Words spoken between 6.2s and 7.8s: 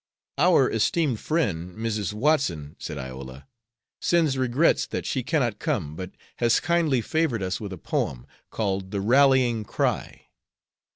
has kindly favored us with a